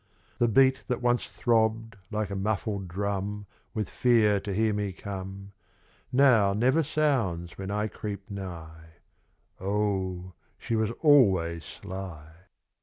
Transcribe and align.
The 0.39 0.47
beat 0.47 0.81
That 0.87 0.99
once 1.03 1.27
throbbed 1.27 1.95
like 2.09 2.31
a 2.31 2.35
muffled 2.35 2.87
drum 2.87 3.45
With 3.75 3.87
fear 3.87 4.39
to 4.39 4.51
hear 4.51 4.73
me 4.73 4.93
come, 4.93 5.51
Now 6.11 6.53
never 6.53 6.81
sounds 6.81 7.55
when 7.59 7.69
I 7.69 7.87
creep 7.87 8.27
nigh.! 8.31 8.93
she 9.59 10.75
was 10.75 10.89
always 11.03 11.63
sly. 11.65 12.31